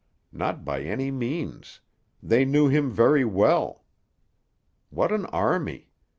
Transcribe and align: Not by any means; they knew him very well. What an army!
Not 0.31 0.65
by 0.65 0.81
any 0.81 1.11
means; 1.11 1.79
they 2.23 2.43
knew 2.43 2.67
him 2.69 2.89
very 2.89 3.23
well. 3.23 3.83
What 4.89 5.11
an 5.11 5.27
army! 5.27 5.91